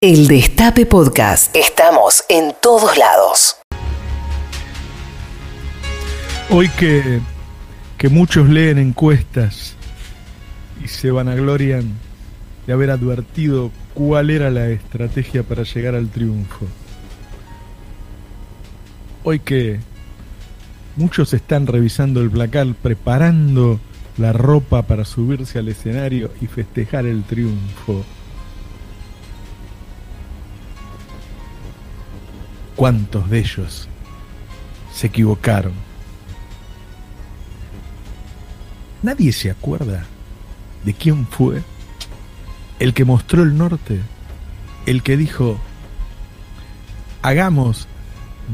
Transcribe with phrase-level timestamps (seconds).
[0.00, 1.56] El Destape Podcast.
[1.56, 3.56] Estamos en todos lados.
[6.50, 7.18] Hoy que,
[7.96, 9.74] que muchos leen encuestas
[10.84, 11.94] y se vanaglorian
[12.64, 16.66] de haber advertido cuál era la estrategia para llegar al triunfo.
[19.24, 19.80] Hoy que
[20.94, 23.80] muchos están revisando el placar, preparando
[24.16, 28.04] la ropa para subirse al escenario y festejar el triunfo.
[32.78, 33.88] ¿Cuántos de ellos
[34.94, 35.72] se equivocaron?
[39.02, 40.06] Nadie se acuerda
[40.84, 41.64] de quién fue
[42.78, 43.98] el que mostró el norte,
[44.86, 45.58] el que dijo,
[47.20, 47.88] hagamos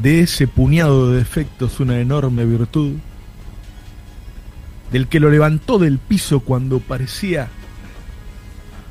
[0.01, 2.93] de ese puñado de defectos una enorme virtud,
[4.91, 7.49] del que lo levantó del piso cuando parecía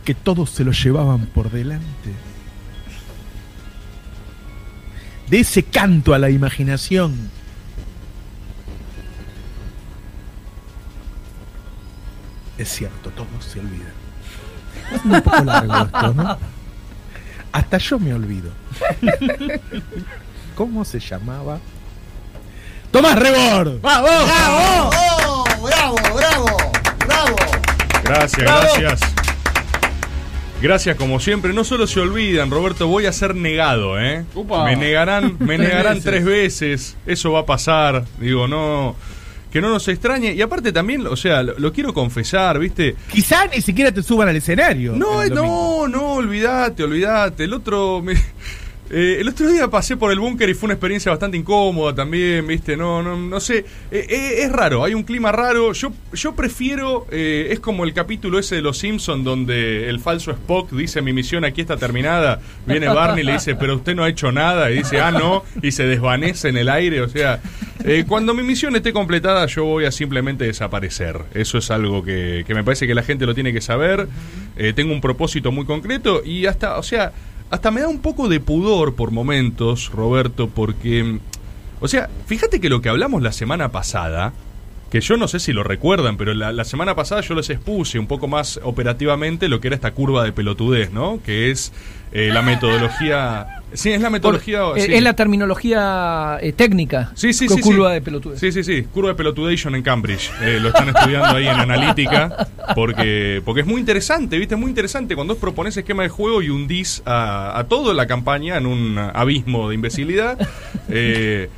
[0.05, 2.34] que todos se lo llevaban por delante
[5.29, 7.31] de ese canto a la imaginación.
[12.59, 13.93] Es cierto, todos se olvidan.
[14.93, 16.39] Es un poco largo esto, ¿no?
[17.53, 18.51] Hasta yo me olvido.
[20.55, 21.59] ¿Cómo se llamaba?
[22.91, 23.81] ¡Tomás Rebord!
[23.81, 24.07] ¡Bravo!
[24.07, 24.91] ¡Bravo!
[24.95, 26.47] ¡Oh, bravo, bravo,
[27.07, 27.37] bravo!
[28.05, 29.14] Gracias, gracias.
[30.65, 31.53] Gracias como siempre.
[31.53, 34.25] No solo se olvidan, Roberto, voy a ser negado, ¿eh?
[34.35, 34.65] Upa.
[34.65, 36.05] Me negarán, me Tres negarán veces.
[36.05, 36.97] tres veces.
[37.07, 38.05] Eso va a pasar.
[38.19, 38.97] Digo, no.
[39.53, 40.33] Que no nos extrañe.
[40.33, 42.97] Y aparte también, o sea, lo, lo quiero confesar, ¿viste?
[43.13, 44.95] Quizá ni siquiera te suban al escenario.
[44.97, 45.35] No, domingo.
[45.37, 47.45] no, no, olvídate, olvídate.
[47.45, 48.01] El otro.
[48.03, 48.15] me-
[48.97, 52.47] eh, el otro día pasé por el búnker y fue una experiencia bastante incómoda también,
[52.47, 52.77] ¿viste?
[52.77, 53.65] No, no, no sé.
[53.91, 55.73] Eh, eh, es raro, hay un clima raro.
[55.73, 57.09] Yo, yo prefiero.
[57.11, 61.45] es como el capítulo ese de Los Simpsons donde el falso Spock dice: Mi misión
[61.45, 62.41] aquí está terminada.
[62.67, 64.71] Viene Barney y le dice: Pero usted no ha hecho nada.
[64.71, 65.43] Y dice: Ah, no.
[65.61, 67.01] Y se desvanece en el aire.
[67.01, 67.41] O sea,
[68.07, 71.21] cuando mi misión esté completada, yo voy a simplemente desaparecer.
[71.35, 74.07] Eso es algo que, que me parece que la gente lo tiene que saber.
[74.77, 77.13] Tengo un propósito muy concreto y hasta, o sea,
[77.51, 81.19] hasta me da un poco de pudor por momentos, Roberto, porque,
[81.81, 84.33] o sea, fíjate que lo que hablamos la semana pasada,
[84.91, 87.99] que yo no sé si lo recuerdan, pero la, la semana pasada yo les expuse
[87.99, 91.21] un poco más operativamente lo que era esta curva de pelotudez, ¿no?
[91.25, 91.73] Que es
[92.13, 93.64] eh, la metodología...
[93.75, 94.63] Sí, es la metodología...
[94.63, 94.95] Por- eh, sí.
[94.95, 97.13] Es la terminología eh, técnica.
[97.15, 97.63] Sí, sí, con sí.
[97.63, 97.95] curva sí.
[97.95, 98.41] de pelotudez.
[98.41, 98.83] Sí, sí, sí.
[98.85, 100.31] Curva de pelotudation en Cambridge.
[100.43, 102.49] Eh, lo están estudiando ahí en analítica.
[102.75, 104.55] Porque, porque es muy interesante, ¿viste?
[104.55, 108.07] Es muy interesante cuando vos propones esquema de juego y hundís a, a toda la
[108.07, 110.39] campaña en un abismo de imbecilidad.
[110.89, 111.49] Eh,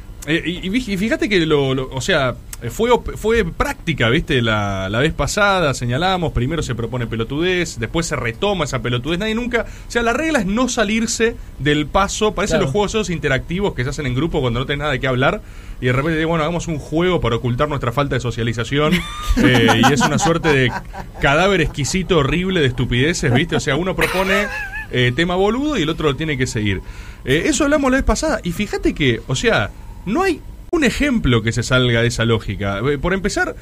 [0.88, 2.34] y fíjate que lo, lo- o sea,
[2.70, 4.40] fue, op- fue práctica, ¿viste?
[4.40, 9.34] La, la vez pasada señalamos, primero se propone pelotudez, después se retoma esa pelotudez, nadie
[9.34, 12.64] nunca, o sea, la regla es no salirse del paso, parecen Claro.
[12.64, 15.06] los juegos esos interactivos que se hacen en grupo cuando no tenés nada de qué
[15.06, 15.42] hablar
[15.80, 18.94] y de repente, bueno, hagamos un juego para ocultar nuestra falta de socialización
[19.36, 20.72] eh, y es una suerte de
[21.20, 23.56] cadáver exquisito, horrible de estupideces, ¿viste?
[23.56, 24.46] O sea, uno propone
[24.90, 26.80] eh, tema boludo y el otro lo tiene que seguir.
[27.26, 29.70] Eh, eso hablamos la vez pasada y fíjate que, o sea,
[30.06, 30.40] no hay
[30.76, 32.80] un ejemplo que se salga de esa lógica.
[32.80, 33.56] Eh, Por empezar,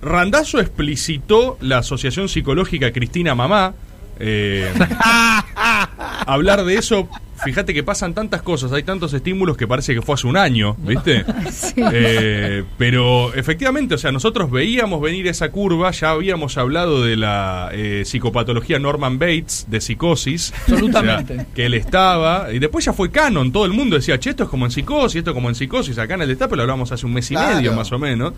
[0.00, 3.74] Randazo explicitó la asociación psicológica Cristina Mamá.
[4.18, 4.70] Eh,
[6.26, 7.08] hablar de eso,
[7.44, 10.76] fíjate que pasan tantas cosas, hay tantos estímulos que parece que fue hace un año,
[10.78, 11.24] ¿viste?
[11.76, 17.70] Eh, pero efectivamente, o sea, nosotros veíamos venir esa curva, ya habíamos hablado de la
[17.72, 20.52] eh, psicopatología Norman Bates, de psicosis.
[20.68, 21.32] Absolutamente.
[21.32, 24.30] O sea, que él estaba, y después ya fue canon, todo el mundo decía, che,
[24.30, 26.62] esto es como en psicosis, esto es como en psicosis, acá en el destape lo
[26.62, 27.56] hablamos hace un mes y Claro.
[27.56, 28.32] medio más o menos.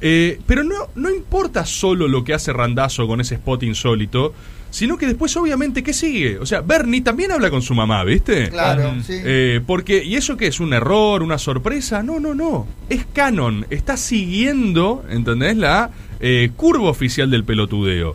[0.00, 4.32] Eh, pero no, no importa solo lo que hace Randazo con ese spot insólito,
[4.70, 6.38] sino que después obviamente, ¿qué sigue?
[6.38, 8.50] O sea, Bernie también habla con su mamá, ¿viste?
[8.50, 9.14] Claro, sí.
[9.24, 10.60] Eh, porque, ¿y eso qué es?
[10.60, 11.22] ¿Un error?
[11.22, 12.02] ¿Una sorpresa?
[12.02, 12.66] No, no, no.
[12.88, 13.66] Es canon.
[13.70, 15.56] Está siguiendo, ¿entendés?
[15.56, 18.14] La eh, curva oficial del pelotudeo.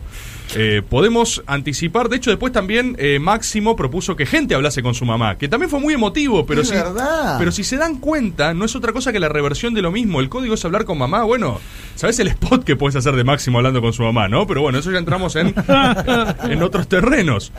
[0.56, 5.04] Eh, podemos anticipar, de hecho después también eh, Máximo propuso que gente hablase con su
[5.04, 7.36] mamá, que también fue muy emotivo, pero Es si, verdad.
[7.38, 10.20] pero si se dan cuenta, no es otra cosa que la reversión de lo mismo.
[10.20, 11.24] El código es hablar con mamá.
[11.24, 11.60] Bueno,
[11.96, 14.46] ¿sabes el spot que puedes hacer de Máximo hablando con su mamá, no?
[14.46, 15.54] Pero bueno, eso ya entramos en,
[16.50, 17.50] en otros terrenos.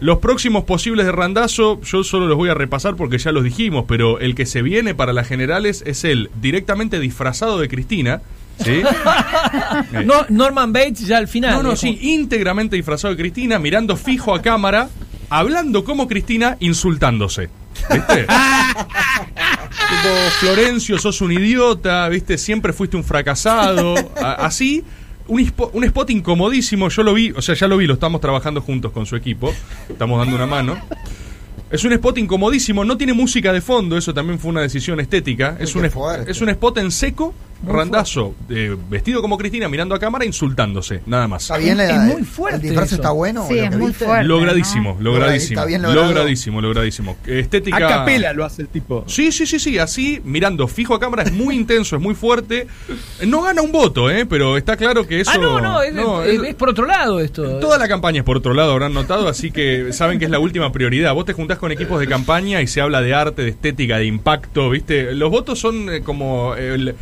[0.00, 3.84] Los próximos posibles de Randazo, yo solo los voy a repasar porque ya los dijimos,
[3.86, 8.22] pero el que se viene para las generales es él, directamente disfrazado de Cristina.
[8.64, 8.82] ¿Sí?
[10.04, 11.54] No, Norman Bates ya al final.
[11.54, 14.88] no, no, sí, íntegramente disfrazado de Cristina, mirando fijo a cámara,
[15.28, 17.48] hablando como Cristina, insultándose.
[17.92, 18.26] ¿Viste?
[18.26, 20.08] tipo,
[20.40, 22.38] Florencio, sos un idiota, ¿viste?
[22.38, 23.94] Siempre fuiste un fracasado.
[24.22, 24.84] A- así,
[25.28, 26.88] un, un spot incomodísimo.
[26.88, 29.52] Yo lo vi, o sea, ya lo vi, lo estamos trabajando juntos con su equipo.
[29.88, 30.78] Estamos dando una mano.
[31.70, 35.56] Es un spot incomodísimo, no tiene música de fondo, eso también fue una decisión estética.
[35.60, 37.32] Es un, es un spot en seco,
[37.66, 41.42] randazo, eh, vestido como Cristina, mirando a cámara, insultándose, nada más.
[41.42, 41.78] ¿Está bien?
[41.80, 43.46] Es la- muy fuerte ¿El disfraz está bueno?
[43.48, 44.24] Sí, es muy fuerte.
[44.24, 45.02] Logradísimo, ¿no?
[45.12, 45.60] logradísimo.
[45.60, 47.16] Está bien logradísimo, logradísimo.
[47.26, 47.76] Estética.
[47.76, 49.04] A capela lo hace el tipo.
[49.06, 52.66] Sí, sí, sí, sí, así, mirando fijo a cámara, es muy intenso, es muy fuerte.
[53.26, 54.26] No gana un voto, ¿eh?
[54.26, 55.30] Pero está claro que eso...
[55.34, 57.58] Ah, no, no, es, es- es- es por otro lado esto.
[57.60, 60.38] Toda la campaña es por otro lado, habrán notado, así que saben que es la
[60.38, 61.14] última prioridad.
[61.14, 64.06] Vos te juntás con equipos de campaña y se habla de arte, de estética, de
[64.06, 65.14] impacto, ¿viste?
[65.14, 66.54] Los votos son eh, como...
[66.54, 66.94] el-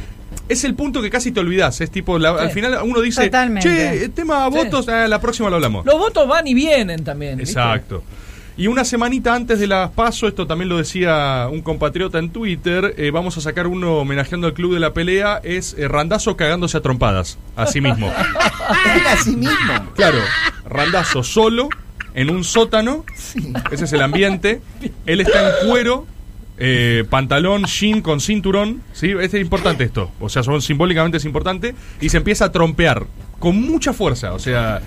[0.49, 1.81] es el punto que casi te olvidás.
[1.81, 3.69] Es tipo, la- al final uno dice, Totalmente.
[3.69, 4.57] che, el tema Sí.
[4.57, 5.85] votos, ah, la próxima lo hablamos.
[5.87, 7.37] Los votos van y vienen también.
[7.39, 7.53] ¿viste?
[7.59, 8.03] Exacto.
[8.57, 12.93] Y una semanita antes de las PASO, esto también lo decía un compatriota en Twitter,
[12.99, 16.77] eh, vamos a sacar uno homenajeando al club de la pelea, es eh, Randazo cagándose
[16.77, 18.13] a trompadas, a sí mismo.
[19.09, 19.93] Así mismo.
[19.95, 20.19] Claro,
[20.69, 21.69] Randazo solo,
[22.15, 23.53] en un sótano, Sí.
[23.71, 24.61] ese es el ambiente,
[25.07, 26.07] él está en cuero,
[26.59, 29.13] eh, pantalón, jean con cinturón, ¿sí?
[29.21, 33.07] Es importante esto, o sea, son, simbólicamente es importante, y se empieza a trompear
[33.39, 34.81] con mucha fuerza, o sea...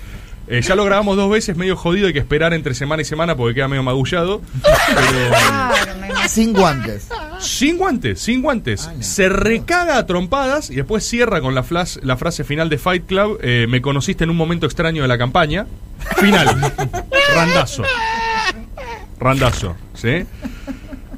[0.48, 3.36] eh, ya lo grabamos dos veces, medio jodido, hay que esperar entre semana y semana
[3.36, 4.42] porque queda medio magullado.
[4.62, 6.28] Pero.
[6.28, 7.08] Sin guantes.
[7.40, 8.90] sin guantes, sin guantes.
[9.00, 13.06] Se recaga a trompadas y después cierra con la, flas- la frase final de Fight
[13.06, 15.66] Club: eh, Me conociste en un momento extraño de la campaña.
[16.20, 16.72] Final.
[17.34, 17.82] Randazo.
[19.18, 20.24] Randazo, ¿sí?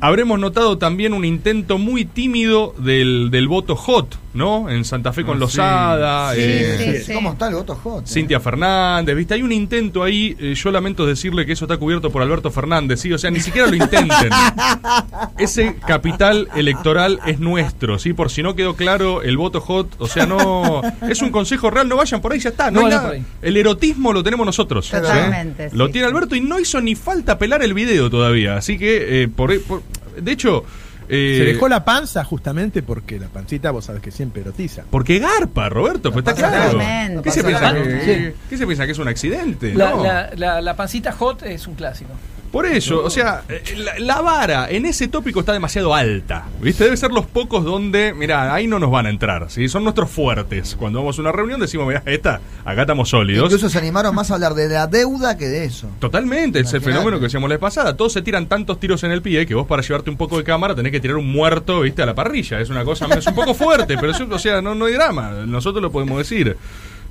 [0.04, 4.68] Habremos notado también un intento muy tímido del, del voto hot, ¿no?
[4.68, 6.34] En Santa Fe con Ah, Lozada.
[6.34, 6.40] sí.
[6.42, 7.14] eh, Sí, sí.
[7.14, 8.06] ¿Cómo está el voto hot?
[8.06, 9.34] Cintia Fernández, ¿viste?
[9.34, 13.00] Hay un intento ahí, eh, yo lamento decirle que eso está cubierto por Alberto Fernández,
[13.00, 13.12] ¿sí?
[13.12, 14.30] O sea, ni siquiera lo intenten.
[15.38, 18.12] Ese capital electoral es nuestro, ¿sí?
[18.12, 20.82] Por si no quedó claro, el voto hot, o sea, no...
[21.08, 22.70] Es un consejo real, no vayan por ahí, ya está.
[22.70, 23.24] No, No por ahí.
[23.42, 24.86] El erotismo lo tenemos nosotros.
[24.86, 24.92] ¿sí?
[24.96, 26.14] Totalmente, Lo sí, tiene sí.
[26.14, 29.82] Alberto y no hizo ni falta pelar el video todavía, así que, eh, por, por-
[30.20, 30.64] de hecho...
[31.08, 34.84] eh, Se dejó la panza justamente porque la pancita, vos sabes que siempre erotiza.
[34.90, 36.78] Porque garpa, Roberto, pues está claro.
[36.78, 37.22] nada.
[37.22, 39.74] ¿Qué se, piensa que, ¿Qué se piensa que es un accidente?
[39.74, 40.02] La, No.
[40.04, 42.10] la- la- la pancita hot es un clásico.
[42.54, 46.44] Por eso, o sea, eh, la, la vara en ese tópico está demasiado alta.
[46.62, 46.84] ¿Viste?
[46.84, 49.50] Debe ser los pocos donde, mira, ahí no nos van a entrar.
[49.50, 49.68] ¿sí?
[49.68, 50.76] Son nuestros fuertes.
[50.76, 53.46] Cuando vamos a una reunión decimos, mira, esta, acá estamos sólidos.
[53.46, 55.88] Incluso se animaron más a hablar de la deuda que de eso.
[55.98, 57.96] Totalmente, es el fenómeno que decíamos la vez pasada.
[57.96, 60.44] Todos se tiran tantos tiros en el pie que vos para llevarte un poco de
[60.44, 62.60] cámara tenés que tirar un muerto, viste, a la parrilla.
[62.60, 65.44] Es una cosa, es un poco fuerte, pero eso, o sea, no, no hay drama.
[65.44, 66.56] Nosotros lo podemos decir.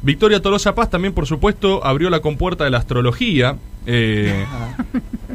[0.04, 3.58] Victoria Tolosa Paz también, por supuesto, abrió la compuerta de la astrología.
[3.86, 4.46] eh,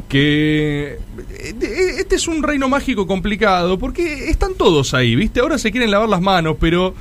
[0.09, 0.97] que
[1.29, 5.39] eh, este es un reino mágico complicado porque están todos ahí, ¿viste?
[5.39, 6.95] Ahora se quieren lavar las manos, pero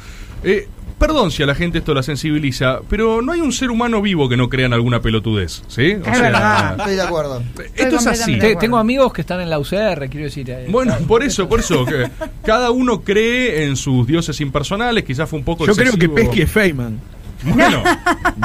[0.45, 0.69] eh,
[0.99, 4.29] perdón si a la gente esto la sensibiliza, pero no hay un ser humano vivo
[4.29, 5.95] que no crea en alguna pelotudez, ¿sí?
[5.95, 6.77] O Es verdad.
[6.79, 7.43] Estoy de acuerdo.
[7.75, 8.39] esto es así.
[8.61, 10.51] tengo amigos que están en la UCR, quiero decir.
[10.51, 12.11] eh, Bueno, por eso, por eso, que
[12.45, 16.09] cada uno cree en sus dioses impersonales, quizás fue un poco Yo creo que.
[16.09, 17.01] Pesky es Feynman.
[17.45, 17.83] Bueno,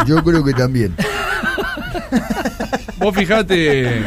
[0.06, 0.96] Yo creo que también.
[2.98, 4.02] vos fijate,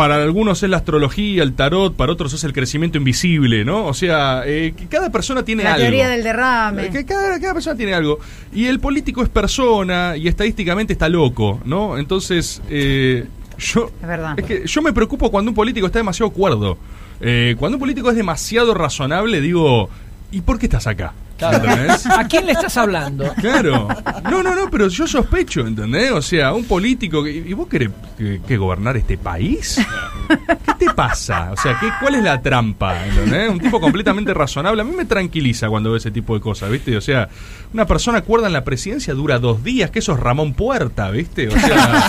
[0.00, 3.84] para algunos es la astrología, el tarot, para otros es el crecimiento invisible, ¿no?
[3.84, 5.82] O sea, eh, que cada persona tiene La algo.
[5.82, 6.88] teoría del derrame.
[6.88, 8.18] Que cada, cada persona tiene algo.
[8.50, 11.98] Y el político es persona y estadísticamente está loco, ¿no?
[11.98, 13.26] Entonces, eh,
[13.58, 13.90] yo.
[14.00, 14.36] Es verdad.
[14.36, 16.78] que yo me preocupo cuando un político está demasiado cuerdo.
[17.20, 19.90] Eh, cuando un político es demasiado razonable, digo,
[20.32, 21.12] ¿y por qué estás acá?
[21.40, 21.68] Claro.
[21.70, 22.06] ¿Entendés?
[22.06, 23.32] ¿A quién le estás hablando?
[23.40, 23.88] Claro.
[24.30, 26.12] No, no, no, pero yo sospecho, ¿entendés?
[26.12, 27.24] O sea, un político.
[27.24, 29.80] que- ¿Y vos querés que, que gobernar este país?
[30.28, 31.50] ¿Qué te pasa?
[31.52, 33.06] O sea, ¿qué, ¿cuál es la trampa?
[33.06, 33.50] ¿entendés?
[33.50, 34.82] Un tipo completamente razonable.
[34.82, 36.96] A mí me tranquiliza cuando veo ese tipo de cosas, ¿viste?
[36.96, 37.28] O sea,
[37.72, 41.48] una persona cuerda en la presidencia dura dos días, que eso es Ramón Puerta, ¿viste?
[41.48, 42.02] O sea.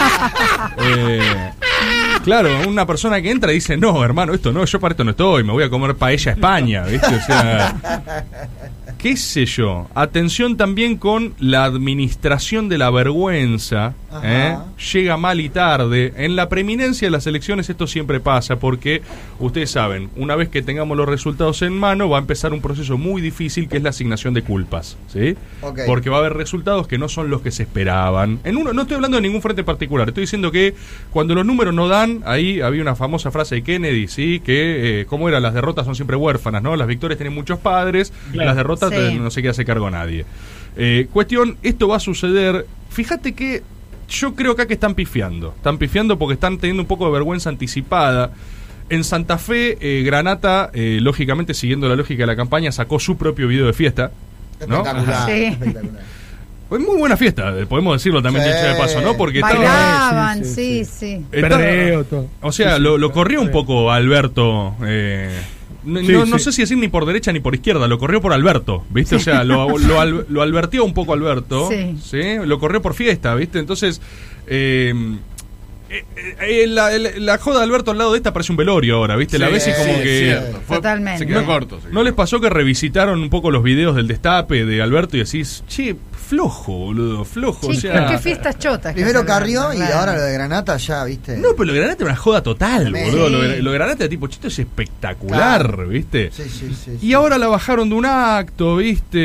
[0.78, 1.52] eh,
[2.24, 5.10] Claro, una persona que entra y dice, no, hermano, esto no, yo para esto no
[5.12, 7.16] estoy, me voy a comer paella a España, ¿viste?
[7.16, 7.76] O sea,
[9.02, 9.88] qué sé yo.
[9.96, 13.96] Atención también con la administración de la vergüenza.
[14.24, 14.56] ¿eh?
[14.94, 16.14] Llega mal y tarde.
[16.18, 19.02] En la preeminencia de las elecciones esto siempre pasa porque,
[19.40, 23.00] ustedes saben, una vez que tengamos los resultados en mano, va a empezar un proceso
[23.00, 24.98] muy difícil que es la asignación de culpas.
[25.08, 25.36] ¿sí?
[25.88, 28.40] Porque va a haber resultados que no son los que se esperaban.
[28.44, 30.76] En uno, no estoy hablando de ningún frente particular, estoy diciendo que
[31.12, 34.42] cuando los números no dan, ahí había una famosa frase de Kennedy, ¿sí?
[34.42, 35.40] Que, eh, ¿cómo era?
[35.40, 36.76] Las derrotas son siempre huérfanas, ¿no?
[36.76, 39.20] Las victorias tienen muchos padres, las derrotas Sí.
[39.20, 40.26] no se queda hace cargo a nadie.
[40.78, 42.66] Eh, cuestión, esto va a suceder.
[42.90, 43.62] Fíjate que
[44.10, 45.54] yo creo acá que están pifiando.
[45.56, 48.32] Están pifiando porque están teniendo un poco de vergüenza anticipada.
[48.90, 53.16] En Santa Fe, eh, Granata, eh, lógicamente siguiendo la lógica de la campaña, sacó su
[53.18, 54.12] propio video de fiesta.
[54.68, 54.78] ¿no?
[54.78, 55.30] Espectacular.
[55.30, 55.44] Sí.
[55.46, 56.04] espectacular.
[56.70, 58.52] Fue muy buena fiesta, podemos decirlo también Sí.
[58.52, 59.18] de paso, ¿no?
[59.18, 61.26] Porque estaba, Bailaban, Sí, sí, sí, sí.
[61.34, 62.28] estaba- todo.
[62.42, 64.76] O sea, Sí, sí, lo, lo sí, corrió un poco Alberto.
[64.86, 65.30] eh,
[65.84, 66.46] no, Sí, no- no sí.
[66.46, 69.16] sé si decir ni por derecha ni por izquierda, lo corrió por Alberto, ¿viste?
[69.16, 71.70] O sea, lo, lo, al- lo albertió un poco Alberto,
[72.02, 72.22] Sí.
[72.46, 73.60] Lo corrió por fiesta, ¿viste?
[73.60, 74.02] Entonces,
[74.48, 74.94] eh,
[75.92, 76.06] eh,
[76.42, 79.16] eh, la, la- la joda de Alberto al lado de esta parece un velorio ahora,
[79.16, 79.38] ¿viste?
[79.38, 80.32] la ves y como sí, que...
[80.32, 80.62] es cierto.
[80.66, 81.20] Fue- Totalmente.
[81.20, 81.46] Se quedó No.
[81.48, 81.76] corto.
[81.78, 85.18] se quedó ¿No les pasó que revisitaron un poco los videos del destape de Alberto
[85.18, 85.96] y decís, che,
[86.28, 87.68] flojo, boludo, flojo?
[87.68, 88.94] o Sí, sea, pero qué fiestas chotas.
[88.94, 89.96] Primero Carrió y claro.
[89.98, 91.38] ahora lo de Granata ya, ¿viste?
[91.38, 93.30] No, pero lo de Granate era una joda total, boludo.
[93.30, 95.88] Lo de, lo de Granate, tipo, chito, es espectacular, Claro.
[95.90, 96.32] ¿viste?
[96.32, 96.92] Sí, sí, sí.
[97.02, 97.14] Y sí.
[97.14, 99.20] ahora la bajaron de un acto, ¿viste?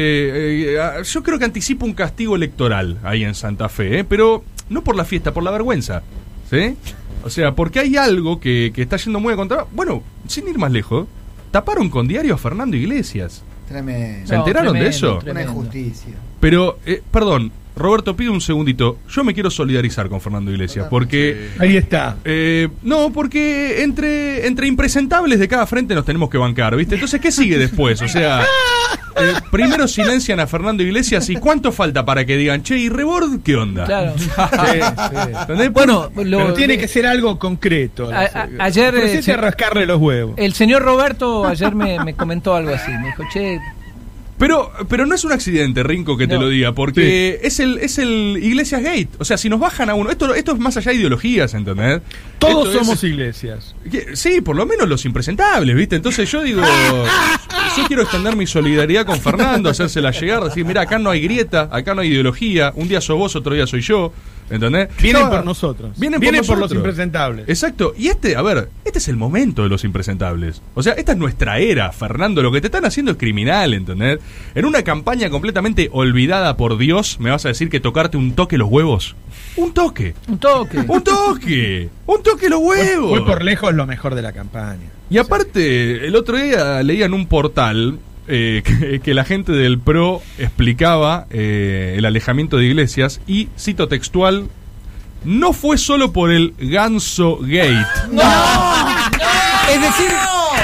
[0.74, 4.04] Eh, ah, yo creo que anticipa un castigo electoral ahí en Santa Fe, ¿eh?
[4.04, 6.02] Pero no por la fiesta, por la vergüenza,
[6.50, 6.76] ¿sí?
[7.24, 9.66] O sea, porque hay algo que, que está yendo muy a contra...
[9.72, 11.06] Bueno, sin ir más lejos,
[11.50, 13.42] taparon con diario a Fernando Iglesias.
[13.68, 14.28] Tremendo.
[14.28, 15.14] ¿Se enteraron de eso?
[15.14, 15.52] Una tremendo.
[15.52, 16.14] injusticia.
[16.40, 18.98] Pero, eh, perdón, Roberto, pido un segundito.
[19.10, 21.50] Yo me quiero solidarizar con Fernando Iglesias, porque...
[21.58, 22.16] Ahí está.
[22.24, 26.94] Eh, no, porque entre, entre impresentables de cada frente nos tenemos que bancar, ¿viste?
[26.94, 28.00] Entonces, ¿qué sigue después?
[28.00, 28.40] O sea,
[29.16, 33.42] eh, primero silencian a Fernando Iglesias y ¿cuánto falta para que digan, che, ¿y Rebord
[33.42, 33.84] qué onda?
[33.84, 34.14] Claro.
[35.42, 35.70] ¿Entendés?
[35.70, 38.10] Bueno, lo- Pero tiene que ser algo concreto.
[38.10, 40.34] A- a- ayer, eh, se- rascarle los huevos.
[40.38, 42.90] El señor Roberto ayer me, me comentó algo así.
[42.90, 43.58] Me dijo, che,
[44.38, 47.96] Pero, pero no es un accidente, Rinco, que te lo diga, porque es el es
[47.98, 49.08] el Iglesias Gate.
[49.18, 52.02] O sea, si nos bajan a uno, esto, esto es más allá de ideologías, ¿entendés?
[52.38, 53.74] Todos Esto es- somos iglesias.
[53.90, 55.96] Que- Sí, por lo menos los impresentables, ¿viste?
[55.96, 56.60] Entonces yo digo,
[57.76, 61.68] yo quiero extender mi solidaridad con Fernando, hacérsela llegar, decir, mira, acá no hay grieta,
[61.72, 64.12] acá no hay ideología, un día sos vos, otro día soy yo,
[64.50, 64.88] ¿entendés?
[65.00, 65.98] Vienen por nosotros.
[65.98, 66.78] Vienen, Vienen por, por los nosotros.
[66.84, 67.48] impresentables.
[67.48, 70.62] Exacto, y este, a ver, este es el momento de los impresentables.
[70.74, 74.20] O sea, esta es nuestra era, Fernando, lo que te están haciendo es criminal, ¿entendés?
[74.54, 78.58] En una campaña completamente olvidada por Dios, ¿me vas a decir que tocarte un toque
[78.58, 79.16] los huevos?
[79.56, 80.14] Un toque.
[80.28, 80.78] un toque.
[80.78, 81.88] Un toque.
[82.06, 83.10] Un toque los huevos.
[83.10, 84.90] Fue por lejos lo mejor de la campaña.
[85.08, 87.98] Y aparte, el otro día leía en un portal
[88.28, 93.88] eh, que, que la gente del PRO explicaba eh, el alejamiento de iglesias y, cito
[93.88, 94.48] textual,
[95.24, 97.86] no fue solo por el ganso gate.
[99.68, 100.10] Es decir,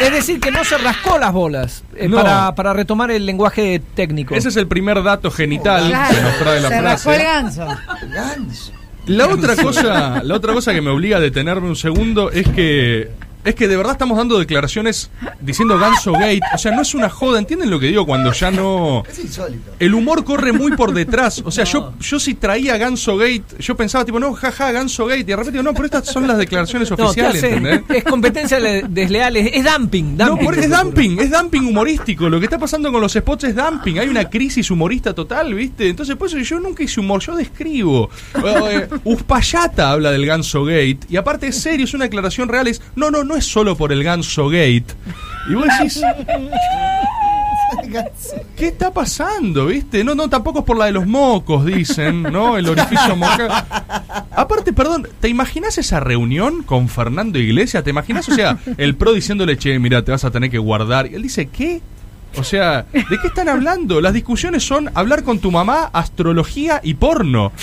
[0.00, 2.18] es decir, que no se rascó las bolas eh, No.
[2.18, 4.34] para, para retomar el lenguaje técnico.
[4.34, 7.32] Ese es el primer dato genital Claro, que nos trae la se rascó el frase.
[7.60, 7.66] ganso.
[8.12, 8.72] Ganso.
[9.06, 13.10] La otra cosa, la otra cosa que me obliga a detenerme un segundo es que
[13.44, 17.08] es que de verdad estamos dando declaraciones diciendo ganso gate, o sea, no es una
[17.08, 19.72] joda, ¿entienden lo que digo cuando ya no Es insólito.
[19.78, 21.42] el humor corre muy por detrás.
[21.44, 25.20] O sea, yo, yo si traía Ganso Gate, yo pensaba, tipo, no, jaja, Ganso Gate.
[25.20, 27.42] Y de repente digo, no, pero estas son las declaraciones no, ¿qué oficiales.
[27.88, 30.16] Es competencia le- desleal, es, es dumping.
[30.16, 30.44] No, dumping.
[30.46, 32.28] por- es dumping, es dumping humorístico.
[32.28, 33.98] Lo que está pasando con los spots es dumping.
[33.98, 35.88] Hay una crisis humorista total, ¿viste?
[35.88, 38.10] Entonces, por eso yo nunca hice humor, yo describo.
[38.36, 38.40] Eh,
[38.82, 41.00] eh, Uspallata habla del Ganso Gate.
[41.08, 42.66] Y aparte es serio, es una declaración real.
[42.68, 44.86] Es, no, no, no es solo por el Ganso Gate.
[45.48, 46.02] Y vos decís.
[48.56, 50.04] ¿Qué está pasando, viste?
[50.04, 52.56] No, no, tampoco es por la de los mocos, dicen, ¿no?
[52.56, 54.26] El orificio moca.
[54.30, 57.82] Aparte, perdón, ¿te imaginas esa reunión con Fernando Iglesias?
[57.84, 61.10] ¿Te imaginas, o sea, el pro diciéndole, che, mira, te vas a tener que guardar?
[61.10, 61.80] Y él dice, ¿qué?
[62.36, 64.00] O sea, ¿de qué están hablando?
[64.00, 67.52] Las discusiones son hablar con tu mamá, astrología y porno.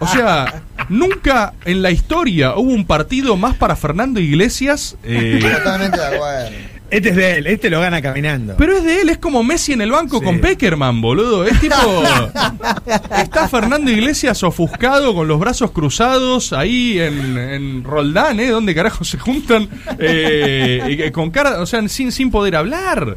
[0.00, 4.96] O sea, nunca en la historia hubo un partido más para Fernando Iglesias.
[5.02, 6.50] eh, Totalmente de acuerdo.
[6.96, 8.54] Este es de él, este lo gana caminando.
[8.56, 10.24] Pero es de él, es como Messi en el banco Sí.
[10.24, 11.44] con Peckerman, boludo.
[11.44, 11.74] Es tipo.
[13.18, 18.48] está Fernando Iglesias ofuscado con los brazos cruzados ahí en, en Roldán, ¿eh?
[18.48, 19.68] ¿Dónde carajo se juntan?
[19.98, 23.16] Eh, con cara, o sea, sin, sin poder hablar.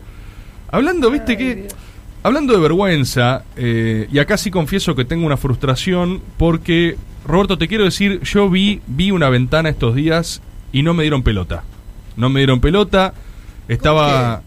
[0.71, 1.67] Hablando, viste que.
[2.23, 7.67] Hablando de vergüenza, eh, y acá sí confieso que tengo una frustración porque, Roberto, te
[7.69, 10.41] quiero decir, yo vi, vi una ventana estos días
[10.73, 11.63] y no me dieron pelota.
[12.17, 13.13] No me dieron pelota.
[13.67, 14.41] Estaba.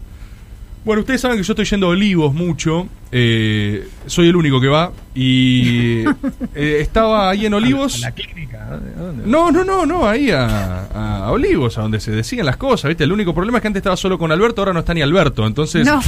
[0.83, 2.87] Bueno, ustedes saben que yo estoy yendo a Olivos mucho.
[3.11, 4.91] eh, soy el único que va.
[5.13, 5.99] Y
[6.55, 7.99] eh, estaba ahí en Olivos.
[7.99, 8.65] La clínica.
[8.67, 9.23] ¿a dónde?
[9.27, 12.89] No, no, no, no, ahí a, a- a Olivos, a donde se decían las cosas,
[12.89, 13.03] ¿viste?
[13.03, 15.45] El único problema es que antes estaba solo con Alberto, ahora no está ni Alberto.
[15.45, 15.99] Entonces, No.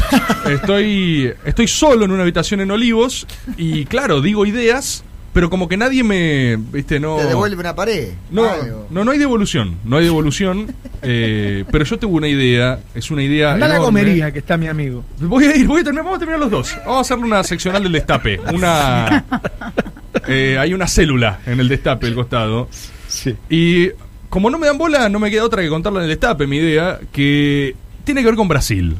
[0.50, 3.27] estoy, estoy solo en una habitación en Olivos
[3.58, 5.03] y, claro, digo ideas,
[5.34, 7.00] pero como que nadie me, ¿viste?
[7.00, 7.18] No.
[7.18, 8.10] Te devuelve una pared.
[8.30, 8.88] No, algo.
[8.92, 13.24] no, no hay devolución, no hay devolución, eh, pero yo tengo una idea, es una
[13.24, 15.04] idea Anda a la gomería, que está mi amigo.
[15.20, 16.78] Voy a ir, voy a terminar, vamos a terminar los dos.
[16.86, 19.25] Vamos a hacerle una seccional del destape, una...
[20.28, 22.70] eh, hay una célula en el destape del costado.
[23.08, 23.36] Sí.
[23.50, 23.90] Y
[24.30, 26.58] como no me dan bola, no me queda otra que contarla en el destape, mi
[26.58, 28.98] idea, que tiene que ver con Brasil.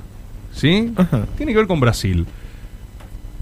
[0.52, 0.94] ¿Sí?
[0.96, 1.26] Ajá.
[1.38, 2.26] Tiene que ver con Brasil.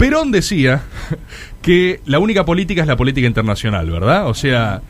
[0.01, 0.81] Perón decía
[1.61, 4.25] que la única política es la política internacional, ¿verdad?
[4.25, 4.81] O sea,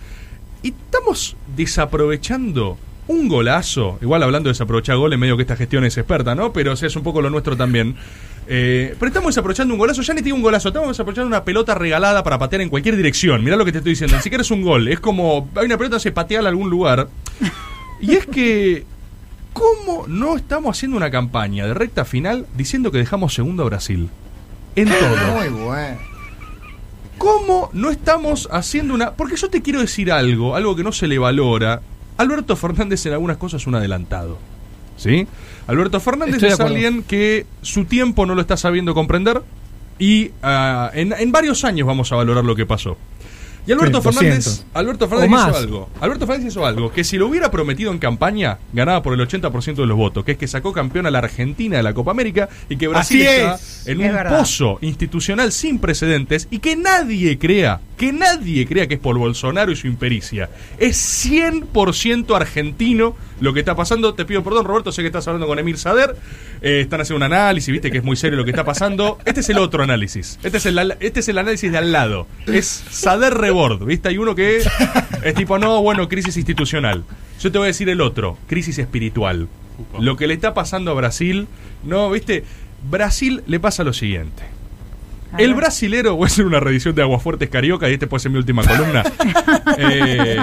[0.63, 2.77] estamos desaprovechando
[3.09, 6.53] un golazo, igual hablando de desaprovechar goles, medio que esta gestión es experta, ¿no?
[6.53, 7.97] Pero sea, es un poco lo nuestro también.
[8.47, 11.75] Eh, pero estamos desaprovechando un golazo, ya ni digo un golazo, estamos desaprovechando una pelota
[11.75, 13.43] regalada para patear en cualquier dirección.
[13.43, 15.77] Mirá lo que te estoy diciendo, ni siquiera es un gol, es como hay una
[15.77, 17.09] pelota se patea a algún lugar.
[17.99, 18.85] Y es que
[19.51, 24.09] ¿Cómo no estamos haciendo una campaña de recta final diciendo que dejamos segundo a Brasil?
[24.75, 25.33] En todo.
[25.35, 25.97] Muy bueno.
[27.17, 29.11] ¿Cómo no estamos haciendo una.?
[29.13, 31.81] Porque yo te quiero decir algo, algo que no se le valora.
[32.17, 34.37] Alberto Fernández en algunas cosas es un adelantado.
[34.97, 35.27] ¿Sí?
[35.67, 39.41] Alberto Fernández Estoy es alguien que su tiempo no lo está sabiendo comprender
[39.97, 42.97] y ah, en, en varios años vamos a valorar lo que pasó.
[43.67, 44.65] Y Alberto Fernández, 200.
[44.73, 45.89] Alberto Fernández hizo algo.
[46.01, 49.75] Alberto Fernández hizo algo que si lo hubiera prometido en campaña, ganaba por el 80%
[49.75, 52.49] de los votos, que es que sacó campeón a la Argentina de la Copa América
[52.69, 53.87] y que Brasil Así está es.
[53.87, 54.39] en Es un verdad.
[54.39, 59.71] pozo institucional sin precedentes y que nadie crea, que nadie crea que es por Bolsonaro
[59.71, 60.49] y su impericia.
[60.79, 64.15] Es 100% argentino lo que está pasando.
[64.15, 66.15] Te pido perdón, Roberto, sé que estás hablando con Emir Sader.
[66.63, 69.19] Eh, están haciendo un análisis, viste que es muy serio lo que está pasando.
[69.23, 70.39] Este es el otro análisis.
[70.41, 72.25] Este es el, este es el análisis de al lado.
[72.47, 74.09] Es Sader Rebord, viste.
[74.09, 74.63] Hay uno que
[75.23, 77.03] es tipo, no, bueno, crisis institucional.
[77.39, 79.47] Yo te voy a decir el otro, crisis espiritual.
[79.99, 81.47] Lo que le está pasando a Brasil,
[81.83, 82.45] no, viste.
[82.89, 84.41] Brasil le pasa lo siguiente.
[85.33, 85.57] A El ver.
[85.57, 88.63] brasilero, voy a hacer una reedición de Aguafuertes Carioca y este puede ser mi última
[88.63, 89.03] columna.
[89.77, 90.37] Eh,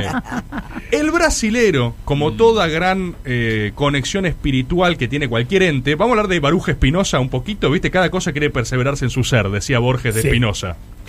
[0.91, 6.29] el brasilero, como toda gran eh, conexión espiritual que tiene cualquier ente, vamos a hablar
[6.29, 7.91] de Baruja Espinosa un poquito, ¿viste?
[7.91, 10.29] Cada cosa quiere perseverarse en su ser, decía Borges de Sí.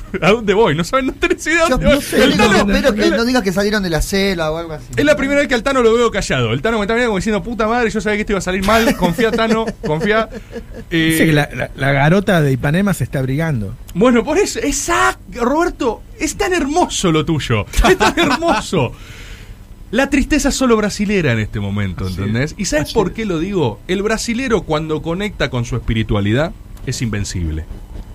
[0.21, 0.75] ¿A dónde voy?
[0.75, 2.03] No saben, no tenés idea a Yo dónde no voy.
[2.03, 4.85] sé, El Tano- espero que no digas que salieron de la selva o algo así.
[4.95, 6.51] es la primera vez que al Tano lo veo callado.
[6.53, 8.41] El Tano me está mirando como diciendo, puta madre, yo sabía que esto iba a
[8.41, 8.95] salir mal.
[8.97, 10.29] Confía, Tano, confía.
[10.91, 13.75] Eh, Dice que la, la- la garota de Ipanema se está abrigando.
[13.93, 18.91] Bueno, por eso, exacto, Roberto, es tan hermoso lo tuyo, es tan hermoso.
[19.91, 22.53] La tristeza es solo brasilera en este momento, ¿entendés?
[22.59, 23.79] ¿Y sabes por qué lo digo?
[23.87, 26.51] El brasilero cuando conecta con su espiritualidad
[26.85, 27.65] es invencible.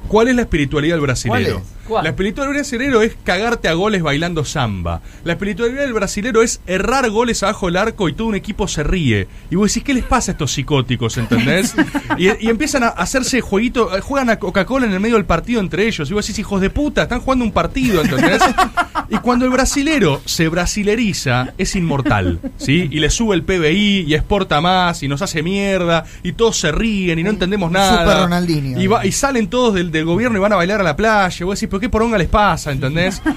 [0.09, 1.63] ¿Cuál es la espiritualidad del brasilero?
[1.89, 5.03] La espiritualidad del brasilero es cagarte a goles bailando samba.
[5.23, 8.83] La espiritualidad del brasilero es errar goles abajo del arco y todo un equipo se
[8.83, 9.29] ríe.
[9.51, 11.75] Y vos decís, ¿qué les pasa a estos psicóticos, entendés?
[12.19, 15.61] y, y empiezan a hacerse jueguito, eh, juegan a Coca-Cola en el medio del partido
[15.61, 16.11] entre ellos.
[16.11, 18.43] Y vos decís, hijos de puta, están jugando un partido, ¿entendés?
[19.11, 22.89] y cuando el brasilero se brasileriza, es inmortal, ¿sí?
[22.91, 26.73] Y le sube el PBI y exporta más y nos hace mierda y todos se
[26.73, 28.05] ríen y no entendemos nada.
[28.05, 28.81] Super Ronaldinho.
[28.81, 31.37] Y, va- y salen todos del, del gobierno y van a bailar a la playa.
[31.41, 32.73] Y vos decís, ¿pero qué poronga les pasa?
[32.73, 33.21] ¿Entendés?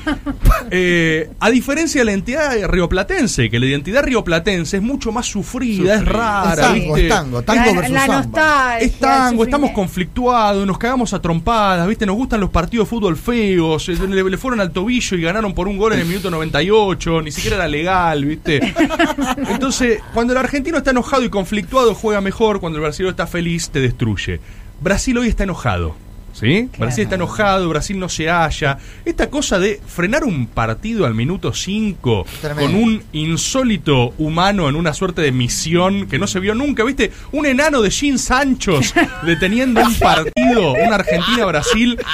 [0.70, 5.96] Eh, a diferencia de la identidad rioplatense, que la identidad rioplatense es mucho más sufrida,
[5.96, 6.54] es rara.
[6.54, 7.02] Es tango, ¿viste?
[7.04, 8.16] es tango, tango la, versus la samba.
[8.18, 8.78] nostalgia.
[8.80, 12.06] Es tango, estamos conflictuados, nos cagamos a trompadas, ¿viste?
[12.06, 15.54] Nos gustan los partidos de fútbol feos, eh, le, le fueron al tobillo y ganaron
[15.58, 18.60] por un gol en el minuto 98, ni siquiera era legal, ¿viste?
[19.50, 23.72] Entonces, cuando el argentino está enojado y conflictuado, juega mejor, cuando el brasileño está feliz,
[23.72, 24.40] te destruye.
[24.82, 25.96] Brasil hoy está enojado.
[26.40, 26.70] ¿Sí?
[26.78, 28.78] Brasil está enojado, Brasil no se halla.
[29.06, 32.72] Esta cosa de frenar un partido al minuto 5 Tremendo.
[32.72, 37.12] con un insólito humano en una suerte de misión que no se vio nunca, ¿viste?
[37.32, 41.98] Un enano de Jean Sanchos deteniendo un partido, una Argentina-Brasil.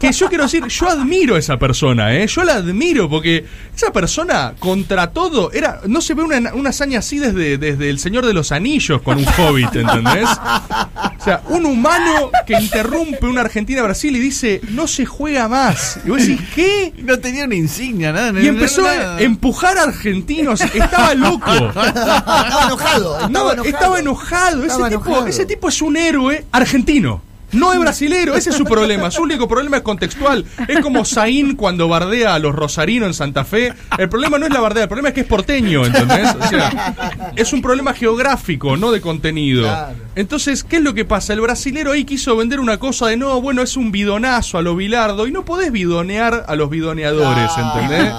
[0.00, 2.26] Que yo quiero decir, yo admiro a esa persona, ¿eh?
[2.26, 6.98] Yo la admiro porque esa persona, contra todo, era no se ve una, una hazaña
[6.98, 10.28] así desde, desde El Señor de los Anillos con un hobbit, ¿entendés?
[10.28, 15.98] O sea, un humano que interrumpe una Argentina-Brasil y dice, no se juega más.
[16.04, 16.92] Y vos decís, ¿qué?
[17.04, 18.40] No tenía una insignia, nada.
[18.40, 20.60] Y empezó a empujar a argentinos.
[20.60, 21.50] Estaba loco.
[21.52, 23.28] Estaba enojado.
[23.28, 23.64] No, Estaba enojado.
[23.64, 24.64] estaba enojado.
[24.64, 25.26] Ese, tipo, enojado.
[25.26, 27.22] ese tipo es un héroe argentino.
[27.54, 29.10] No es brasilero, ese es su problema.
[29.10, 30.44] Su único problema es contextual.
[30.68, 33.72] Es como Zain cuando bardea a los rosarinos en Santa Fe.
[33.98, 36.34] El problema no es la bardea, el problema es que es porteño, ¿entendés?
[36.34, 36.94] O sea,
[37.36, 39.68] es un problema geográfico, no de contenido.
[40.14, 41.32] Entonces, ¿qué es lo que pasa?
[41.32, 44.76] El brasilero ahí quiso vender una cosa de no, bueno, es un bidonazo a lo
[44.76, 47.50] bilardo y no podés bidonear a los bidoneadores.
[47.56, 48.12] ¿entendés?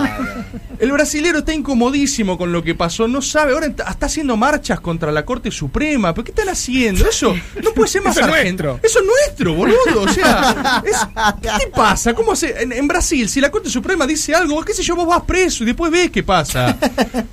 [0.80, 5.12] El brasilero está incomodísimo con lo que pasó, no sabe, ahora está haciendo marchas contra
[5.12, 7.08] la Corte Suprema, ¿pero qué están haciendo?
[7.08, 8.80] Eso no puede ser más Eso es nuestro.
[8.84, 9.25] Eso es nuestro,
[9.56, 10.98] boludo, o sea, es-
[11.42, 12.14] ¿qué te pasa?
[12.14, 15.08] ¿Cómo se en, en Brasil si la Corte Suprema dice algo, qué sé yo, vos
[15.08, 16.78] vas preso y después ves qué pasa?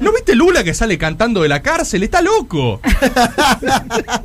[0.01, 2.03] ¿No viste Lula que sale cantando de la cárcel?
[2.03, 2.81] Está loco.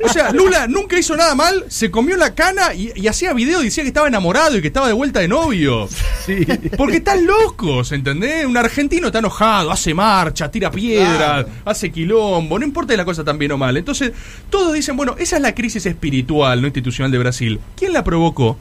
[0.04, 3.60] O sea, Lula nunca hizo nada mal, se comió la cana y, y hacía video,
[3.60, 5.88] decía que estaba enamorado y que estaba de vuelta de novio.
[6.24, 6.46] Sí.
[6.76, 8.46] Porque están locos, ¿entendés?
[8.46, 11.48] Un argentino está enojado, hace marcha, tira piedras, Claro.
[11.64, 13.76] hace quilombo, no importa si la cosa tan bien o mal.
[13.76, 14.12] Entonces,
[14.50, 17.57] todos dicen, bueno, esa es la crisis espiritual, no institucional de Brasil.
[17.76, 18.56] ¿Quién la provocó?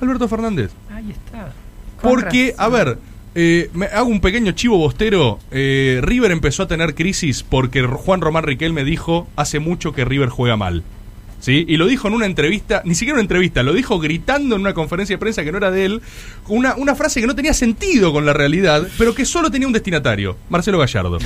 [0.00, 0.70] Alberto Fernández.
[0.90, 1.52] Ahí está.
[2.00, 2.98] Con Porque, a ver,
[3.34, 5.38] eh, me hago un pequeño chivo bostero.
[5.50, 10.28] Eh, River empezó a tener crisis porque Juan Román Riquelme dijo hace mucho que River
[10.28, 10.82] juega mal.
[11.40, 11.64] ¿Sí?
[11.68, 14.74] Y lo dijo en una entrevista, ni siquiera una entrevista, lo dijo gritando en una
[14.74, 16.02] conferencia de prensa que no era de él,
[16.48, 19.72] una, una frase que no tenía sentido con la realidad, pero que solo tenía un
[19.72, 21.18] destinatario, Marcelo Gallardo.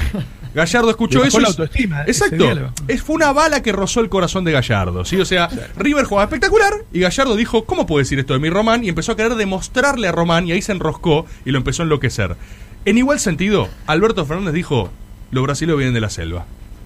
[0.55, 1.41] Gallardo escuchó eso.
[1.41, 2.73] la autoestima, Exacto.
[2.89, 5.17] Es, fue una bala que rozó el corazón de Gallardo, ¿sí?
[5.17, 8.85] O sea, River jugaba espectacular y Gallardo dijo, ¿cómo puedo decir esto de mi Román?
[8.85, 11.85] Y empezó a querer demostrarle a Román y ahí se enroscó y lo empezó a
[11.85, 12.37] enloquecer.
[12.85, 14.91] En igual sentido, Alberto Fernández dijo,
[15.31, 16.45] los brasileños vienen de la selva.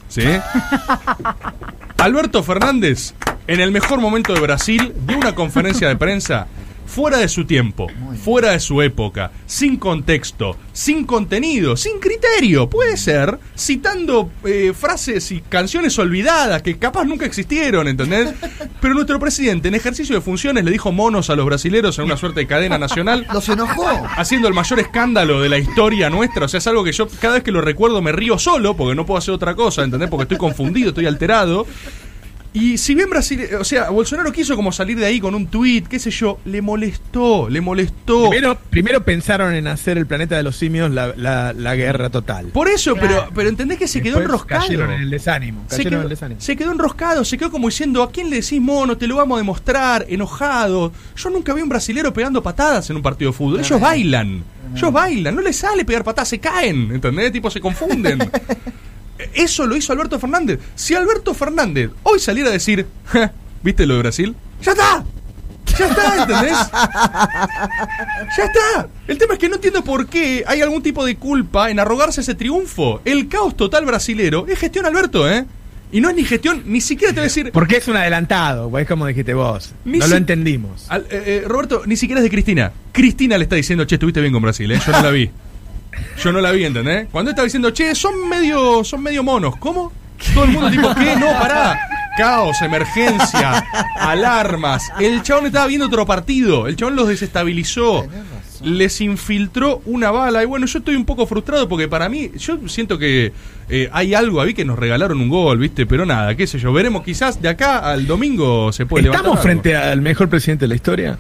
[0.09, 0.25] ¿Sí?
[1.99, 3.15] Alberto Fernández,
[3.47, 6.47] en el mejor momento de Brasil, dio una conferencia de prensa
[6.87, 7.89] fuera de su tiempo,
[8.23, 15.31] fuera de su época, sin contexto, sin contenido, sin criterio, puede ser, citando eh, frases
[15.33, 18.35] y canciones olvidadas que capaz nunca existieron, ¿entendés?
[18.81, 22.17] Pero nuestro presidente, en ejercicio de funciones, le dijo monos a los brasileros en una
[22.17, 23.87] suerte de cadena nacional Los enojó.
[24.17, 26.47] haciendo el mayor escándalo de la historia nuestra.
[26.47, 28.95] O sea, es algo que yo cada vez que lo recuerdo me río solo porque
[28.95, 30.09] no puedo hacer otra cosa, ¿entendés?
[30.09, 31.67] Porque estoy confundido, estoy alterado.
[32.59, 35.87] Y si bien Brasil, o sea, Bolsonaro quiso como salir de ahí con un tuit,
[35.87, 38.31] qué sé yo, le molestó, le molestó.
[38.31, 42.47] Primero, primero pensaron en hacer el planeta de los simios la, la- la guerra total.
[42.47, 43.09] Por eso, Claro.
[43.09, 44.63] pero, pero entendés que se quedó enroscado.
[44.63, 45.65] Cayeron en el desánimo.
[45.69, 46.41] Se Cayeron en quedó, el desánimo.
[46.41, 48.97] se quedó enroscado, se quedó como diciendo, ¿a quién le decís mono?
[48.97, 50.93] Te lo vamos a demostrar, enojado.
[51.15, 53.61] Yo nunca vi a un brasilero pegando patadas en un partido de fútbol.
[53.61, 54.43] Ellos bailan,
[54.75, 57.33] ellos bailan, no les sale pegar patadas, se caen, ¿entendés?
[57.33, 58.19] Tipo, se confunden.
[59.35, 60.61] Eso lo hizo Alberto Fernández.
[60.75, 64.35] Si Alberto Fernández hoy saliera a decir, "Ja, ¿viste lo de Brasil?
[64.63, 65.05] ¡Ya está!
[65.79, 66.23] ¡Ya está!
[66.23, 66.57] ¿Entendés?
[68.37, 68.89] ¡Ya está!
[69.07, 72.21] El tema es que no entiendo por qué hay algún tipo de culpa en arrogarse
[72.21, 73.01] ese triunfo.
[73.05, 75.45] El caos total brasilero es gestión Alberto, ¿eh?
[75.93, 77.51] Y no es ni gestión, ni siquiera te voy a decir.
[77.53, 79.73] Porque es un adelantado, es como dijiste vos.
[79.85, 80.87] Ni no si- lo entendimos.
[80.89, 82.73] Al- eh, eh, Roberto, ni siquiera es de Cristina.
[82.93, 84.81] Cristina le está diciendo, che, estuviste bien con Brasil, ¿eh?
[84.85, 85.31] Yo no la vi.
[86.23, 87.09] Yo no la vi, ¿entendés?
[87.11, 89.57] Cuando estaba diciendo, che, son medio, son medio monos.
[89.57, 89.93] ¿Cómo?
[90.35, 91.15] Todo el mundo tipo, ¿qué?
[91.17, 91.79] No, pará.
[92.17, 93.65] Caos, emergencia,
[94.01, 94.91] alarmas.
[94.99, 96.67] El chabón estaba viendo otro partido.
[96.67, 98.07] El chabón los desestabilizó.
[98.63, 100.43] Les infiltró una bala.
[100.43, 103.33] Y bueno, yo estoy un poco frustrado porque para mí, yo siento que
[103.69, 105.85] eh, hay algo ahí que nos regalaron un gol, ¿viste?
[105.85, 106.73] Pero nada, qué sé yo.
[106.73, 109.27] Veremos quizás de acá al domingo se puede levantar.
[109.27, 111.19] ¿Estamos frente al mejor presidente de la historia?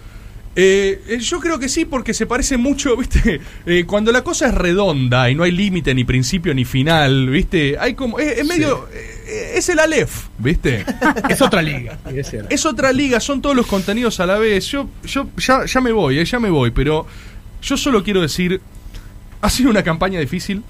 [0.59, 3.40] Eh, eh, yo creo que sí, porque se parece mucho, ¿viste?
[3.66, 7.77] Eh, cuando la cosa es redonda y no hay límite, ni principio, ni final, ¿viste?
[7.79, 8.19] Hay como.
[8.19, 8.88] Es, es medio.
[8.92, 10.85] eh, es el Aleph, ¿viste?
[11.29, 11.99] Es otra liga.
[12.25, 14.66] sí, es otra liga, son todos los contenidos a la vez.
[14.69, 17.07] Yo, yo ya, ya me voy, eh, ya me voy, pero
[17.62, 18.61] yo solo quiero decir.
[19.42, 20.62] Ha sido una campaña difícil,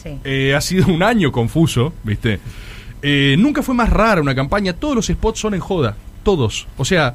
[0.00, 0.10] Sí.
[0.24, 2.38] eh, ha sido un año confuso, ¿viste?
[3.02, 6.68] Eh, nunca fue más rara una campaña, todos los spots son en joda, todos.
[6.76, 7.14] O sea,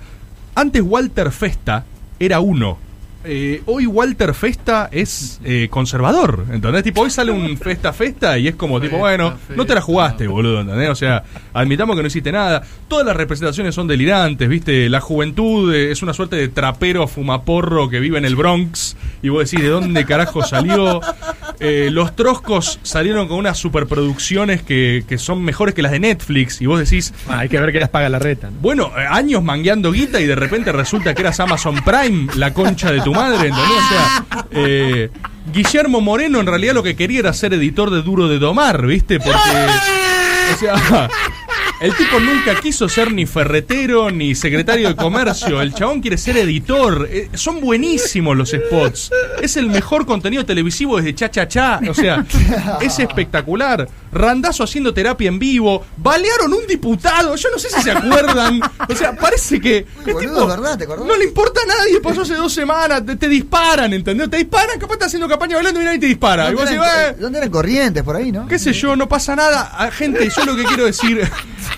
[0.56, 1.86] antes Walter Festa
[2.19, 2.78] era uno.
[3.26, 6.84] Eh, hoy Walter Festa es eh, conservador, ¿entendés?
[6.84, 10.28] Tipo, hoy sale un Festa Festa y es como, tipo, bueno, no te la jugaste,
[10.28, 10.90] boludo, ¿entendés?
[10.90, 12.64] O sea, admitamos que no hiciste nada.
[12.88, 14.90] Todas las representaciones son delirantes, ¿viste?
[14.90, 19.30] La juventud eh, es una suerte de trapero fumaporro que vive en el Bronx y
[19.30, 21.00] vos decís, ¿de dónde carajo salió?
[21.60, 26.62] Eh, los troscos salieron con unas superproducciones que, que son mejores que las de Netflix
[26.62, 28.50] y vos decís, Ah, hay que ver que las paga la reta.
[28.50, 28.58] ¿no?
[28.60, 33.00] bueno, años mangueando guita y de repente resulta que eras Amazon Prime, la concha de
[33.02, 33.78] tu madre, ¿entendés?
[33.78, 35.10] O sea, eh,
[35.52, 39.19] Guillermo Moreno en realidad lo que quería era ser editor de Duro de Domar, ¿viste?
[39.19, 39.39] Porque,
[40.54, 41.10] o sea,
[41.84, 45.62] el tipo nunca quiso ser ni ferretero ni secretario de comercio.
[45.62, 47.08] El chabón quiere ser editor.
[47.12, 49.12] Eh, son buenísimos los spots.
[49.41, 51.80] Es el mejor contenido televisivo desde Cha Cha Cha.
[51.89, 52.26] O sea,
[52.82, 53.88] es espectacular.
[54.12, 55.86] Randazo haciendo terapia en vivo.
[55.98, 57.36] Balearon un diputado.
[57.36, 58.62] Yo no sé si se acuerdan.
[58.88, 59.86] O sea, parece que.
[60.06, 60.88] Uy, boludo, tipo verdad, ¿te?
[60.88, 62.00] No le importa a nadie.
[62.00, 63.06] Pasó hace dos semanas.
[63.06, 64.30] Te, te disparan, ¿entendés?
[64.30, 64.80] Te disparan.
[64.80, 66.43] Capaz estás haciendo campaña bailando y nadie te dispara.
[66.50, 68.48] Y ¿Dónde vos decís, eran, "Eh, dónde eran corrientes por ahí, no?
[68.48, 69.72] qué sé yo, no pasa nada.
[69.78, 71.22] Ah, Gente, yo lo que quiero decir,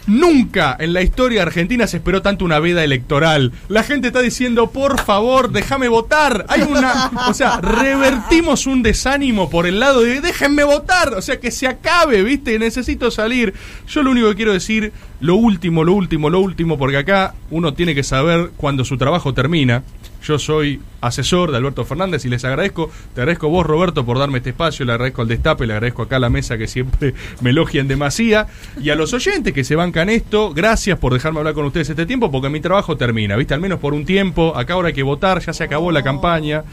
[0.07, 3.51] nunca en la historia argentina se esperó tanto una veda electoral.
[3.67, 6.45] La gente está diciendo, por favor, déjame votar.
[6.49, 11.13] Hay una, o sea, revertimos un desánimo por el lado de déjenme votar.
[11.13, 12.57] O sea, que se acabe, ¿viste?
[12.59, 13.53] Necesito salir.
[13.87, 17.73] Yo lo único que quiero decir, lo último, lo último, lo último, porque acá uno
[17.73, 19.83] tiene que saber cuando su trabajo termina.
[20.23, 22.89] Yo soy asesor de Alberto Fernández y les agradezco.
[23.13, 24.83] Te agradezco vos, Roberto, por darme este espacio.
[24.85, 27.87] Le agradezco al Destape, le agradezco acá a la mesa que siempre me elogia en
[27.87, 28.47] demasía.
[28.81, 32.05] Y a los oyentes que se bancan esto, gracias por dejarme hablar con ustedes este
[32.05, 33.53] tiempo, porque mi trabajo termina, ¿viste?
[33.53, 34.57] Al menos por un tiempo.
[34.57, 36.63] Acá ahora hay que votar, ya se acabó la campaña.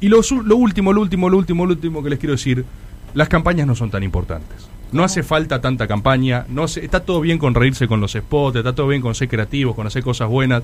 [0.00, 2.64] Y lo, lo último, lo último, lo último, lo último que les quiero decir:
[3.12, 4.73] las campañas no son tan importantes.
[4.94, 6.46] No hace falta tanta campaña.
[6.48, 9.28] No se- está todo bien con reírse con los spots, está todo bien con ser
[9.28, 10.62] creativos, con hacer cosas buenas.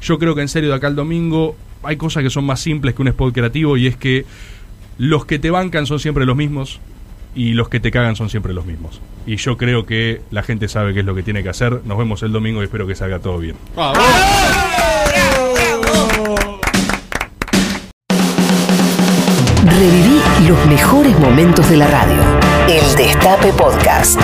[0.00, 2.94] Yo creo que en serio de acá al domingo hay cosas que son más simples
[2.94, 4.24] que un spot creativo y es que
[4.98, 6.80] los que te bancan son siempre los mismos
[7.34, 9.00] y los que te cagan son siempre los mismos.
[9.26, 11.80] Y yo creo que la gente sabe qué es lo que tiene que hacer.
[11.86, 13.56] Nos vemos el domingo y espero que salga todo bien.
[19.64, 22.41] Reviví los mejores momentos de la radio.
[22.68, 24.20] El Destape Podcast.